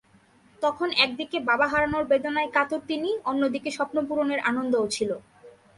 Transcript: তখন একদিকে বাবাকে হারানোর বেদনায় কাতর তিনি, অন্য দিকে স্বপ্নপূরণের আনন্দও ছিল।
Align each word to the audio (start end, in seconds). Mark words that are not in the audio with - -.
তখন 0.61 0.89
একদিকে 0.97 1.37
বাবাকে 1.39 1.71
হারানোর 1.71 2.03
বেদনায় 2.05 2.49
কাতর 2.51 2.81
তিনি, 2.87 3.09
অন্য 3.25 3.41
দিকে 3.49 3.69
স্বপ্নপূরণের 3.71 4.39
আনন্দও 4.49 4.85
ছিল। 4.87 5.11